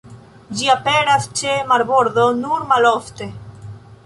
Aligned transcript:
Ĝi 0.61 0.69
aperas 0.75 1.27
ĉe 1.41 1.59
marbordo 1.73 2.25
nur 2.41 2.67
malofte. 2.73 3.31